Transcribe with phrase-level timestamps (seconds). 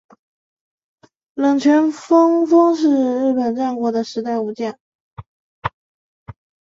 [1.35, 4.79] 冷泉隆丰是日本战国时代的武将。